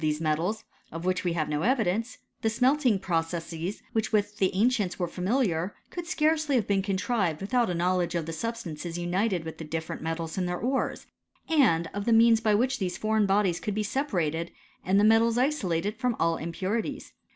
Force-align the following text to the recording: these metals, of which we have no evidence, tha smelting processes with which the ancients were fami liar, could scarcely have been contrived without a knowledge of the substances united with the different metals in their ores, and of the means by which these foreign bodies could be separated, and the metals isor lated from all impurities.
these 0.01 0.19
metals, 0.19 0.63
of 0.91 1.05
which 1.05 1.23
we 1.23 1.33
have 1.33 1.47
no 1.47 1.61
evidence, 1.61 2.17
tha 2.41 2.49
smelting 2.49 2.97
processes 2.97 3.83
with 3.93 4.11
which 4.11 4.37
the 4.37 4.49
ancients 4.55 4.97
were 4.97 5.07
fami 5.07 5.45
liar, 5.47 5.75
could 5.91 6.07
scarcely 6.07 6.55
have 6.55 6.65
been 6.65 6.81
contrived 6.81 7.39
without 7.39 7.69
a 7.69 7.75
knowledge 7.75 8.15
of 8.15 8.25
the 8.25 8.33
substances 8.33 8.97
united 8.97 9.43
with 9.43 9.59
the 9.59 9.63
different 9.63 10.01
metals 10.01 10.39
in 10.39 10.47
their 10.47 10.57
ores, 10.57 11.05
and 11.47 11.87
of 11.93 12.05
the 12.05 12.11
means 12.13 12.39
by 12.41 12.55
which 12.55 12.79
these 12.79 12.97
foreign 12.97 13.27
bodies 13.27 13.59
could 13.59 13.75
be 13.75 13.83
separated, 13.83 14.49
and 14.83 14.99
the 14.99 15.03
metals 15.03 15.37
isor 15.37 15.69
lated 15.79 15.95
from 15.95 16.15
all 16.19 16.37
impurities. 16.37 17.13